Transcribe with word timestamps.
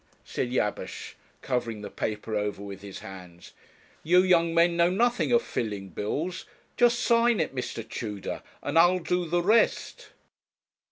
said 0.25 0.49
Jabesh, 0.49 1.15
covering 1.43 1.83
the 1.83 1.91
paper 1.91 2.35
over 2.35 2.63
with 2.63 2.81
his 2.81 3.01
hands; 3.01 3.53
'you 4.01 4.23
young 4.23 4.51
men 4.51 4.75
know 4.75 4.89
nothing 4.89 5.31
of 5.31 5.43
filling 5.43 5.89
bills; 5.89 6.45
just 6.75 6.99
sign 6.99 7.39
it, 7.39 7.53
Mr. 7.53 7.87
Tudor, 7.87 8.41
and 8.63 8.79
I'll 8.79 8.97
do 8.97 9.25
the 9.27 9.43
rest.' 9.43 10.09